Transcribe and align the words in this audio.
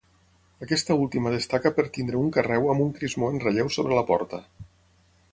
Aquesta 0.65 0.95
última 1.01 1.33
destaca 1.33 1.71
per 1.75 1.85
tenir 1.97 2.17
un 2.21 2.31
carreu 2.37 2.65
amb 2.73 2.85
un 2.85 2.89
crismó 2.95 3.29
en 3.33 3.37
relleu 3.43 3.69
sobre 3.75 3.99
la 3.99 4.05
porta. 4.09 4.41